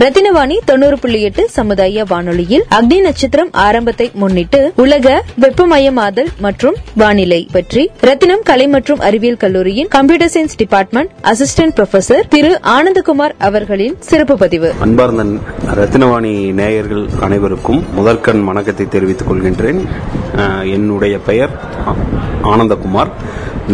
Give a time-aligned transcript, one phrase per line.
[0.00, 7.82] ரத்தினவாணி தொண்ணூறு புள்ளி எட்டு சமுதாய வானொலியில் அக்னி நட்சத்திரம் ஆரம்பத்தை முன்னிட்டு உலக வெப்பமயமாதல் மற்றும் வானிலை பற்றி
[8.08, 14.70] ரத்தினம் கலை மற்றும் அறிவியல் கல்லூரியின் computer science department assistant professor Thiru Anandakumar அவர்களின் சிறப்பு பதிவு.
[14.86, 15.26] அன்பார்ந்த
[15.80, 19.82] ரத்தினவாணி நேயர்கள் அனைவருக்கும் முதற்கண் வணக்கத்தை தெரிவித்துக் கொள்கின்றேன்.
[20.76, 21.54] என்னுடைய பெயர்
[22.54, 23.12] ஆனந்தகுமார்.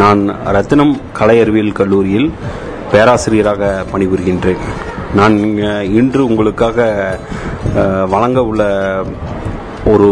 [0.02, 0.22] நான்
[0.58, 2.28] ரத்தினம் கலை அறிவியல் கல்லூரியில்
[2.90, 4.62] பேராசிரியராக பணிபுரிகின்றேன்.
[5.14, 5.36] நான்
[5.92, 6.86] இன்று உங்களுக்காக
[8.08, 8.64] வழங்க உள்ள
[9.84, 10.10] ஒரு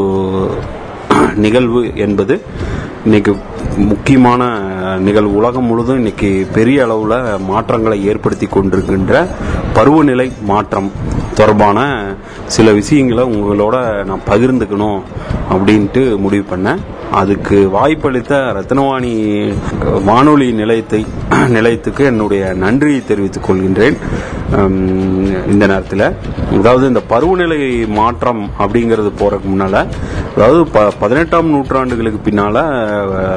[1.36, 2.42] நிகழ்வு என்பது
[3.04, 3.36] இன்னைக்கு
[3.76, 4.42] முக்கியமான
[4.98, 5.34] நிகழ்வு.
[5.34, 9.26] உலகம் முழுதும் இன்னைக்கு பெரிய அளவில் மாற்றங்களை ஏற்படுத்தி கொண்டிருக்கின்ற
[9.74, 10.90] பருவநிலை மாற்றம்
[11.34, 12.04] தொடர்பான
[12.46, 15.00] சில விஷயங்களை உங்களோட நான் பகிர்ந்துக்கணும்
[15.50, 16.80] அப்படின்ட்டு முடிவு பண்ணேன்.
[17.14, 19.52] அதுக்கு வாய்ப்பளித்த ரத்னவாணி
[20.04, 21.06] வானொலி நிலையத்தை
[21.48, 23.96] நிலையத்துக்கு என்னுடைய நன்றியை தெரிவித்துக் கொள்கின்றேன்.
[25.50, 26.12] இந்த நேரத்தில்.
[26.58, 29.86] அதாவது இந்த பருவநிலை மாற்றம் அப்படிங்கிறது போறதுக்கு முன்னால
[30.36, 32.62] அதாவது ப- பதினெட்டாம் நூற்றாண்டுகளுக்கு பின்னால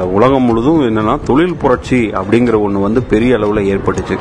[0.00, 4.18] உலகம் முழுதும் என்னன்னா தொழில் புரட்சி அப்படிங்கிற ஒன்று வந்து பெரிய அளவில் ஏற்பட்டுச்சு.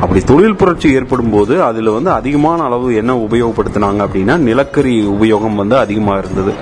[0.00, 5.76] அப்படி தொழில் புரட்சி ஏற்படும் போது அதில் வந்து அதிகமான அளவு என்ன உபயோகப்படுத்தினாங்க அப்படின்னா நிலக்கரி உபயோகம் வந்து
[5.76, 6.52] அதிகமாக இருந்தது.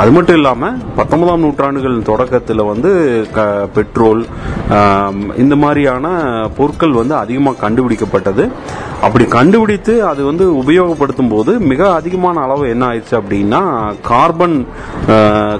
[0.00, 2.90] அது மட்டும் இல்லாமல் பத்தொன்பதாம் நூற்றாண்டுகள் தொடக்கத்தில் வந்து
[3.36, 3.40] க
[3.74, 4.20] பெட்ரோல்
[5.42, 6.06] இந்த மாதிரியான
[6.58, 8.44] பொருட்கள் வந்து அதிகமாக கண்டுபிடிக்கப்பட்டது.
[9.06, 13.60] அப்படி கண்டுபிடித்து அது வந்து உபயோகப்படுத்தும் போது மிக அதிகமான அளவு என்ன ஆயிடுச்சு அப்படின்னா
[14.10, 14.56] கார்பன்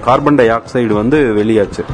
[0.06, 1.84] கார்பன் டை ஆக்சைடு வந்து வெளியாச்சு.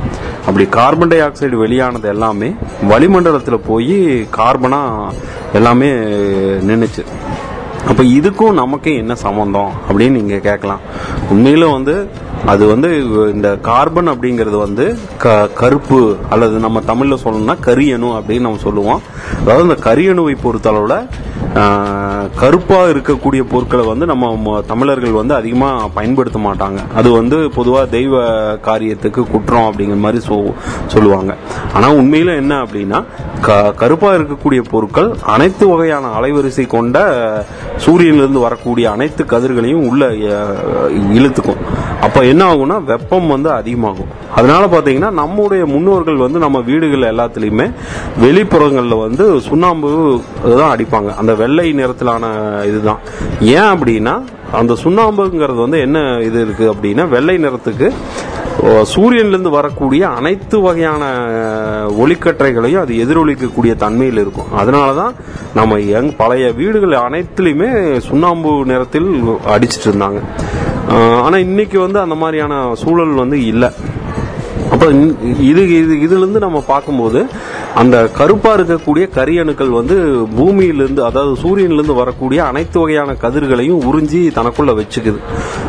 [0.47, 2.51] அப்படி கார்பன் டை ஆக்சைடு வெளியானது எல்லாமே
[2.93, 3.99] வளிமண்டலத்தில் போய்
[4.39, 5.15] கார்பனாக
[5.61, 5.91] எல்லாமே
[6.69, 7.05] நின்றுச்சு
[7.91, 10.85] அப்போ இதுக்கும் நமக்கு என்ன சம்மந்தம் அப்படின்னு நீங்கள் கேட்கலாம்.
[11.33, 11.95] உண்மையில் வந்து
[12.47, 12.89] அது வந்து
[13.33, 14.85] இந்த கார்பன் அப்படிங்கிறது வந்து
[15.19, 19.01] க- கருப்பு அல்லது நம்ம தமிழ்ல சொல்லணும்னா கரியணு அப்படின்னு நம்ம சொல்லுவோம்.
[19.41, 20.97] அதாவது இந்த கரியணுவை பொறுத்தளவுல
[22.37, 26.79] கருப்பாக இருக்கக்கூடிய பொருட்களை வந்து நம்ம தமிழர்கள் வந்து அதிகமாக பயன்படுத்த மாட்டாங்க.
[26.95, 28.23] அது வந்து பொதுவாக தெய்வ
[28.55, 30.53] காரியத்துக்கு குற்றம் அப்படிங்கிற மாதிரி சொ-
[30.87, 31.37] சொல்லுவாங்க.
[31.75, 33.05] ஆனால் உண்மையில் என்ன அப்படின்னா
[33.41, 37.45] க- கருப்பாக இருக்கக்கூடிய பொருட்கள் அனைத்து வகையான அலைவரிசை கொண்ட
[37.87, 40.09] சூரியனிலிருந்து வரக்கூடிய அனைத்து கதிர்களையும் உள்ள
[41.15, 41.57] இழுத்துக்கும்.
[42.01, 44.25] அப்போ என்ன ஆகும்னா வெப்பம் வந்து அதிகமாகும்.
[44.35, 47.73] அதனால பார்த்தீங்கன்னா நம்முடைய முன்னோர்கள் வந்து நம்ம வீடுகள் எல்லாத்துலேயுமே
[48.23, 50.21] வெளிப்புறங்களில் வந்து சுண்ணாம்பு
[50.57, 51.15] தான் அடிப்பாங்க.
[51.15, 52.25] அந்த வெள்ளை நிறத்திலான
[52.71, 53.03] இதுதான்.
[53.57, 54.17] ஏன் அப்படின்னா
[54.61, 55.99] அந்த சுண்ணாம்புங்கிறது வந்து என்ன
[56.29, 57.89] இது இருக்கு அப்படின்னா வெள்ளை நிறத்துக்கு
[58.93, 61.03] சூரியன்லேருந்து வரக்கூடிய அனைத்து வகையான
[62.03, 64.49] ஒளிக்கற்றைகளையும் அது எதிரொலிக்கக்கூடிய தன்மையில் இருக்கும்.
[64.61, 65.13] அதனால தான்
[65.59, 67.69] நம்ம எங் பழைய வீடுகள் அனைத்துலேயுமே
[68.09, 69.11] சுண்ணாம்பு நிறத்தில்
[69.55, 70.23] அடிச்சிட்டு இருந்தாங்க
[71.27, 73.71] ஆனால் இன்னைக்கு வந்து அந்த மாதிரியான சூழல் வந்து இல்லை.
[74.75, 74.87] அப்போ
[75.51, 77.21] இது இது இதுலேருந்து நம்ம பார்க்கும்போது
[77.77, 85.19] அந்த கருப்பா இருக்கக்கூடிய கரியணுக்கள் வந்து பூமியிலிருந்து அதாவது சூரியனிலிருந்து வரக்கூடிய அனைத்து வகையான கதிர்களையும் உறிஞ்சி தனக்குள்ள வச்சுக்குது.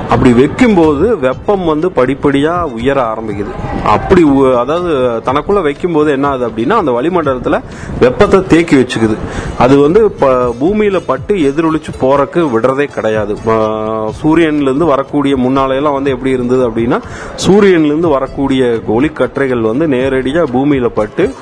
[0.09, 3.51] அப்படி வைக்கும்போது வெப்பம் வந்து படிப்படியா உயர ஆரம்பிக்குது.
[3.85, 4.93] அப்படி உ- அதாவது
[5.25, 7.61] தனக்குள்ள வைக்கும்போது என்ன ஆகுது அப்படின்னா அந்த வளிமண்டலத்துல
[7.99, 9.15] வெப்பத்தை தேக்கி வச்சுக்குது.
[9.57, 10.15] அது வந்து
[10.61, 13.33] பூமியில பட்டு எதிரொலிச்சு போறக்கு விடுறதே கிடையாது.
[13.33, 17.01] சூரியன்லேருந்து சூரியன்ல இருந்து வரக்கூடிய முன்னாலையெல்லாம் வந்து எப்படி இருந்தது அப்படின்னா
[17.47, 21.33] சூரியன்ல இருந்து வரக்கூடிய ஒளிக்கற்றைகள் வந்து நேரடியாக பூமியில பட்டு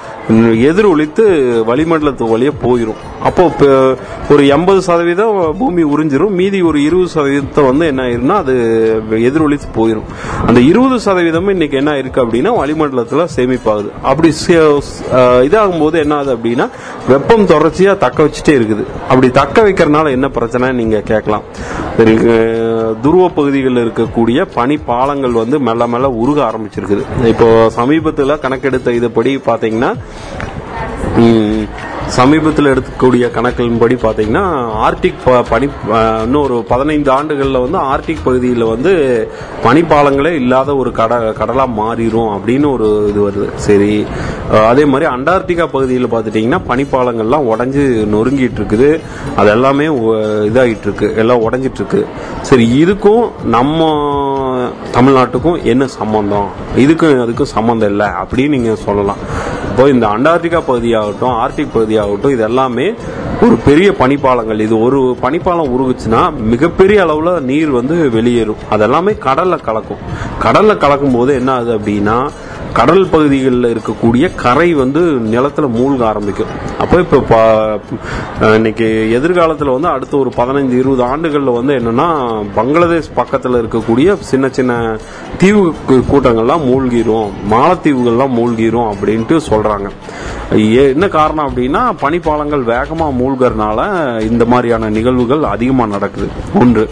[0.62, 1.30] எதிர் ஒழித்து
[1.68, 3.52] வளிமண்டலத்து வழியே போயிடும் அப்போ
[4.30, 6.30] ஒரு எண்பது சதவீதம் பூமி உறிஞ்சிரும்.
[6.30, 8.54] மீதி ஒரு இருபது சதவீதத்தை வந்து என்ன ஆயிரும்னா அது
[9.12, 10.04] எதிரொலித்து போயிடும்
[10.48, 13.92] அந்த இருபது சதவீதமும் இன்னைக்கு என்ன இருக்கு அப்படின்னா வளிமண்டலத்துல சேமிப்பாகுது.
[14.02, 14.82] அப்படி சே-
[15.16, 16.70] இதாகும் போது என்ன ஆகுது அப்படின்னா
[17.08, 18.84] வெப்பம் தொடர்ச்சியா தக்க வச்சுட்டே இருக்குது.
[19.02, 20.72] அப்படி தக்க வைக்கிறதுனால என்ன பிரச்சனை?
[20.72, 21.42] நீங்க கேட்கலாம்.
[23.02, 27.26] துருவ பகுதிகளில் இருக்கக்கூடிய பனி பாலங்கள் வந்து மெல்ல மெல்ல உருக ஆரம்பிச்சிருக்குது.
[27.26, 29.94] இப்போ சமீபத்தில் கணக்கெடுத்த இதுபடி பாத்தீங்கன்னா
[32.08, 34.42] சமீபத்தில் எடுக்கக்கூடிய கணக்கின்படி பார்த்தீங்கன்னா
[34.82, 35.70] ஆர்டிக் ப- பனி
[36.24, 38.92] இன்னும் ஒரு பதினைந்து ஆண்டுகளில் வந்து ஆர்டிக் பகுதியில் வந்து
[39.64, 43.48] பனிப்பாலங்களே இல்லாத ஒரு கட கடலாக மாறிடும் அப்படின்னு ஒரு இது வருது.
[43.56, 44.06] சரி
[44.66, 48.90] அதே மாதிரி அண்டார்டிகா பகுதியில் பார்த்துட்டிங்கன்னா பனிப்பாலங்கள்லாம் உடஞ்சி நொறுங்கிட்டு இருக்குது
[49.36, 50.14] அது எல்லாமே ஒ-
[50.50, 52.08] இதாகிட்டு இருக்கு எல்லாம் உடஞ்சிட்டு இருக்கு
[52.42, 53.82] சரி இதுக்கும் நம்ம
[54.94, 56.48] தமிழ்நாட்டுக்கும் என்ன சம்பந்தம்?
[56.76, 59.18] இதுக்கும் அதுக்கும் சம்மந்தம் இல்லை அப்படின்னு நீங்கள் சொல்லலாம்.
[59.76, 62.86] இப்போ இந்த அண்டார்டிகா பகுதியாகட்டும் ஆர்டிக் பகுதியாகட்டும் இது எல்லாமே
[63.46, 64.60] ஒரு பெரிய பனிப்பாலங்கள்.
[64.60, 68.62] இது ஒரு பனிப்பாலம் உருகுச்சுன்னா மிகப்பெரிய அளவுல நீர் வந்து வெளியேறும்.
[68.72, 70.02] அதெல்லாமே கடல்ல கலக்கும்.
[70.44, 72.18] கடல்ல கலக்கும் போது என்ன ஆகுது அப்படின்னா
[72.76, 76.48] கடல் பகுதிகளில் இருக்கக்கூடிய கரை வந்து நிலத்தில் மூழ்க ஆரம்பிக்கும்.
[76.80, 77.80] அப்போ இப்போ ப-
[78.56, 82.08] இன்னைக்கு எதிர்காலத்தில் வந்து அடுத்த ஒரு பதினஞ்சு இருபது ஆண்டுகளில் வந்து என்னன்னா
[82.56, 84.98] பங்களாதேஷ் பக்கத்தில் இருக்கக்கூடிய சின்ன சின்ன
[85.38, 87.30] தீவு கூட்டங்கள்லாம் மூழ்கிரும்.
[87.52, 89.90] மாலத்தீவுகள்லாம் மூழ்கிரும் அப்படின்ட்டு சொல்கிறாங்க
[90.58, 96.28] ஏ- என்ன காரணம் அப்படின்னா பனிப்பாலங்கள் வேகமாக மூழ்கிறதுனால இந்த மாதிரியான நிகழ்வுகள் அதிகமாக நடக்குது.
[96.60, 96.90] ஒன்று.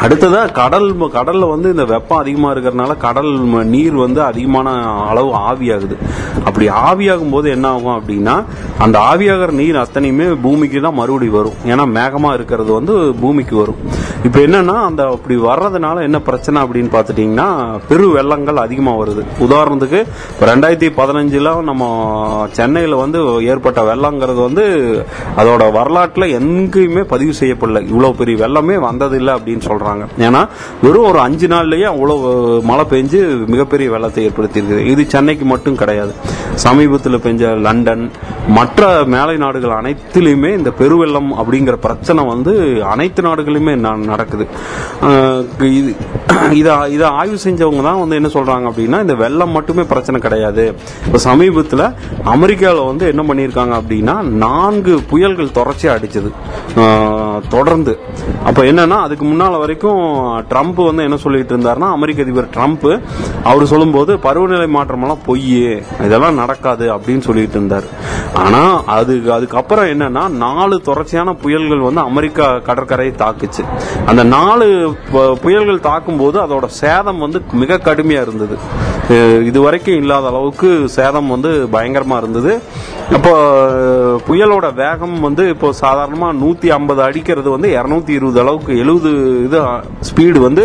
[0.00, 5.96] அடுத்ததா கடல் கடல்ல வந்து இந்த வெப்பம் அதிகமா இருக்கிறதுனால கடல் ம- நீர் வந்து அதிகமான அளவு ஆவியாகுது.
[6.44, 8.44] அப்படி ஆவியாகும் போது என்ன ஆகும் அப்படின்னா
[8.78, 11.52] அந்த ஆவியாகிற நீர் அத்தனையுமே பூமிக்கு தான் மறுபடி வரும்.
[11.66, 13.76] ஏன்னா மேகமா இருக்கிறது வந்து பூமிக்கு வரும்.
[14.24, 19.24] இப்போ என்னன்னா அந்த அப்படி வர்றதுனால என்ன பிரச்சனை அப்படின்னு பார்த்துட்டீங்கன்னா பெரு வெள்ளங்கள் அதிகமாக வருது.
[19.40, 20.06] உதாரணத்துக்கு
[20.40, 24.64] ரெண்டாயிரத்தி பதினஞ்சுல நம்ம சென்னையில் வந்து ஏற்பட்ட வெள்ளங்கிறது வந்து
[25.36, 27.84] அதோட வரலாற்றில் எங்கேயுமே பதிவு செய்யப்படல.
[27.84, 29.84] இவ்வளோ பெரிய வெள்ளமே வந்ததில்லை அப்படின்னு சொல்றாங்க.
[30.26, 30.42] ஏன்னா
[30.84, 32.28] வெறும் ஒரு அஞ்சு நாள்லயே அவ்வளவு
[32.70, 33.20] மழை பெஞ்சு
[33.52, 36.12] மிகப்பெரிய வெள்ளத்தை ஏற்படுத்தியிருக்குது இது சென்னைக்கு மட்டும் கிடையாது.
[36.64, 38.04] சமீபத்தில் பெஞ்ச லண்டன்
[38.58, 38.82] மற்ற
[39.14, 42.52] மேலை நாடுகள் அனைத்திலுமே இந்த பெருவெள்ளம் அப்படிங்கிற பிரச்சனை வந்து
[42.92, 43.74] அனைத்து நாடுகளிலுமே
[44.12, 44.46] நடக்குது.
[45.78, 45.90] இது
[46.60, 50.64] இதை இதை ஆய்வு செஞ்சவங்க தான் வந்து என்ன சொல்றாங்க அப்படின்னா இந்த வெள்ளம் மட்டுமே பிரச்சனை கிடையாது.
[51.06, 51.84] இப்போ சமீபத்தில்
[52.34, 56.30] அமெரிக்காவில் வந்து என்ன பண்ணியிருக்காங்க அப்படின்னா நான்கு புயல்கள் தொடர்ச்சியாக அடிச்சது.
[57.54, 57.92] தொடர்ந்து.
[58.48, 60.02] அப்போ என்னன்னா அதுக்கு முன்னால வரைக்கும்
[60.50, 62.88] ட்ரம்ப் வந்து என்ன சொல்லிட்டு இருந்தாருன்னா அமெரிக்க அதிபர் ட்ரம்ப்
[63.50, 65.44] அவர் சொல்லும்போது பருவநிலை மாற்றமெல்லாம் பொய்
[66.06, 67.88] இதெல்லாம் நடக்காது அப்படின்னு சொல்லிட்டு இருந்தார்.
[68.44, 73.64] ஆனால் அது அதுக்கப்புறம் என்னன்னா நாலு தொடர்ச்சியான புயல்கள் வந்து அமெரிக்கா கடற்கரையை தாக்குச்சு.
[74.10, 74.66] அந்த நாலு
[75.44, 78.56] புயல்கள் தாக்கும் போது அதோட சேதம் வந்து மிக கடுமையாக இருந்தது.
[79.48, 80.68] இது வரைக்கும் இல்லாத அளவுக்கு
[80.98, 82.52] சேதம் வந்து பயங்கரமாக இருந்தது.
[83.16, 83.32] அப்போ
[84.28, 89.10] புயலோட வேகம் வந்து இப்போ சாதாரணமாக நூற்றி ஐம்பது அடி குதிக்கிறது வந்து இரநூத்தி இருபது அளவுக்கு எழுபது
[89.46, 89.58] இது
[90.08, 90.62] ஸ்பீடு வந்து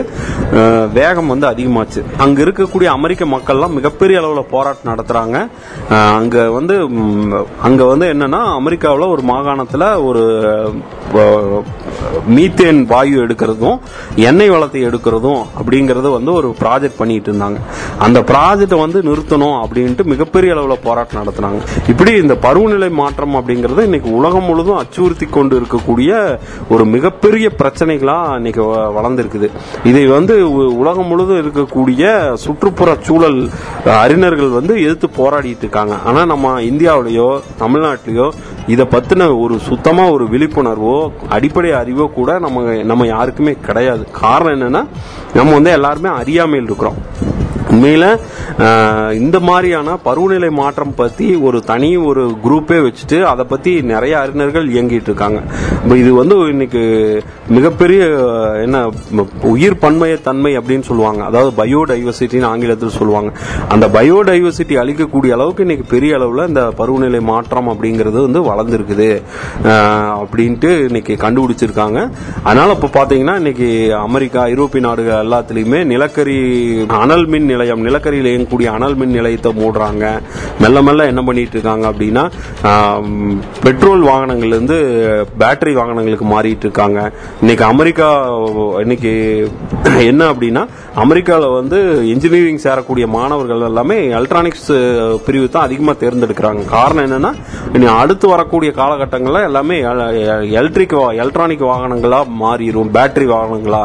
[0.99, 2.01] வேகம் வந்து அதிகமாச்சு.
[2.23, 5.37] அங்க இருக்கக்கூடிய அமெரிக்க மக்கள்லாம் மிகப்பெரிய அளவுல போராட்டம் நடத்துறாங்க.
[6.19, 10.23] அங்கே அங்க வந்து அங்கே அங்க வந்து என்னன்னா அமெரிக்காவில் ஒரு மாகாணத்துல ஒரு
[12.29, 13.79] மீத்தேன் வாயு எடுக்கிறதும்
[14.15, 17.55] எண்ணெய் வளத்தை எடுக்கிறதும் அப்படிங்கறது வந்து ஒரு ப்ராஜெக்ட் பண்ணிட்டு இருந்தாங்க.
[17.99, 21.89] அந்த ப்ராஜெக்டை வந்து நிறுத்தணும் அப்படின்ட்டு மிகப்பெரிய அளவுல போராட்டம் நடத்தினாங்க.
[21.89, 26.37] இப்படி இந்த பருவநிலை மாற்றம் அப்படிங்கறது இன்னைக்கு உலகம் முழுதும் அச்சுறுத்தி கொண்டு இருக்கக்கூடிய
[26.69, 33.49] ஒரு மிகப்பெரிய பிரச்சனைகளா இன்னைக்கு வ- இதை வந்து உலகம் முழுதும் இருக்கக்கூடிய சுற்றுப்புற சூழல்
[33.85, 35.95] அறிஞர்கள் வந்து எதிர்த்து போராடிட்டு இருக்காங்க.
[36.05, 38.31] ஆனா நம்ம இந்தியாவிலேயோ தமிழ்நாட்டிலேயோ
[38.67, 44.07] இதை பத்தின ஒரு சுத்தமா ஒரு விழிப்புணர்வோ அடிப்படை அறிவோ கூட நம்ம நம்ம யாருக்குமே கிடையாது.
[44.11, 44.87] காரணம் என்னன்னா
[45.33, 46.97] நம்ம வந்து எல்லாருமே அறியாமையில் இருக்கிறோம்.
[47.69, 48.05] உண்மையில
[49.21, 55.09] இந்த மாதிரியான பருவநிலை மாற்றம் பத்தி ஒரு தனி ஒரு குரூப்பே வச்சுட்டு அதை பத்தி நிறைய அறிஞர்கள் இயங்கிட்டு
[55.11, 55.41] இருக்காங்க.
[56.01, 56.81] இது வந்து இன்னைக்கு
[57.57, 58.01] மிகப்பெரிய
[58.65, 58.77] என்ன
[59.53, 61.21] உயிர் பன்மைய தன்மை அப்படின்னு சொல்லுவாங்க.
[61.29, 63.31] அதாவது பயோடைவர்சிட்டின்னு ஆங்கிலத்தில் சொல்லுவாங்க.
[63.69, 69.09] அந்த பயோடைவர்சிட்டி அளிக்கக்கூடிய அளவுக்கு இன்னைக்கு பெரிய அளவில் இந்த பருவநிலை மாற்றம் அப்படிங்கிறது வந்து வளர்ந்துருக்குது.
[70.21, 71.99] அப்படின்ட்டு இன்னைக்கு கண்டுபிடிச்சிருக்காங்க.
[72.43, 73.69] அதனால இப்போ பார்த்தீங்கன்னா இன்னைக்கு
[74.07, 76.39] அமெரிக்கா ஐரோப்பிய நாடுகள் எல்லாத்துலேயுமே நிலக்கரி
[77.03, 80.05] அனல் மின் நிலையம் நிலக்கரியில் இயங்கக்கூடிய அனல் மின் நிலையத்தை மூடுறாங்க.
[80.63, 82.25] மெல்ல மெல்ல என்ன பண்ணிட்டு இருக்காங்க அப்படின்னா
[83.65, 84.77] பெட்ரோல் வாகனங்கள்ல இருந்து
[85.41, 86.99] பேட்டரி வாகனங்களுக்கு மாறிட்டு இருக்காங்க.
[87.43, 88.09] இன்னைக்கு அமெரிக்கா
[88.83, 89.13] இன்னைக்கு
[90.11, 90.63] என்ன அப்படின்னா
[91.03, 91.77] அமெரிக்காவில் வந்து
[92.13, 94.69] இன்ஜினியரிங் சேரக்கூடிய மாணவர்கள் எல்லாமே எலக்ட்ரானிக்ஸ்
[95.25, 96.63] பிரிவு தான் அதிகமாக தேர்ந்தெடுக்கிறாங்க.
[96.75, 97.31] காரணம் என்னன்னா
[97.77, 99.77] இனி அடுத்து வரக்கூடிய காலகட்டங்களில் எல்லாமே
[100.59, 103.83] எலக்ட்ரிக் எலக்ட்ரானிக் வாகனங்களா மாறிடும் பேட்டரி வாகனங்களா.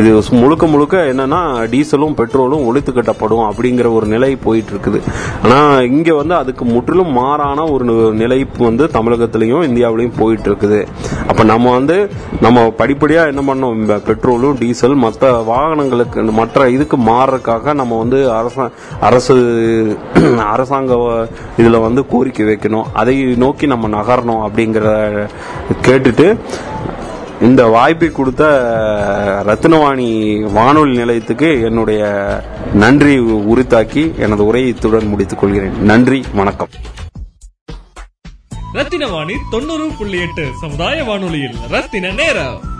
[0.00, 0.10] இது
[0.42, 1.40] முழுக்க முழுக்க என்னன்னா
[1.74, 4.98] டீசலும் பெட்ரோலும் ஒழித்து கட்டப்படும் அப்படிங்கிற ஒரு நிலை போயிட்டு இருக்குது
[5.42, 5.58] ஆனா
[5.90, 7.84] இங்க வந்து அதுக்கு முற்றிலும் மாறான ஒரு
[8.20, 10.80] நிலை வந்து தமிழகத்திலையும் இந்தியாவிலையும் போயிட்டு இருக்குது
[11.30, 11.96] அப்ப நம்ம வந்து
[12.40, 13.78] நம்ம படிப்படியா என்ன பண்ணோம்?
[14.08, 15.14] பெட்ரோலும் டீசல் மற்ற
[15.50, 16.04] வாகனங்களுக்கு
[16.38, 18.58] மற்ற இதுக்கு மாறுறதுக்காக நம்ம வந்து அரச
[19.08, 19.34] அரசு
[20.52, 20.94] அரசாங்க
[21.60, 22.88] இதுல வந்து கோரிக்கை வைக்கணும்.
[23.00, 24.86] அதை நோக்கி நம்ம நகரணும் அப்படிங்கிற
[25.86, 26.26] கேட்டுட்டு
[27.40, 28.44] இந்த வாய்ப்பை கொடுத்த
[29.46, 32.04] ரத்னவாணி வானொலி நிலையத்துக்கு என்னுடைய
[32.74, 35.82] நன்றி உரித்தாக்கி எனது உரையை இத்துடன் முடித்துக் கொள்கிறேன்.
[35.82, 36.68] நன்றி வணக்கம்.
[38.72, 42.74] ரத்தின வாணி தொண்ணூறு புள்ளி எட்டு சமுதாய வானொலியில் ரத்தின நேரம்.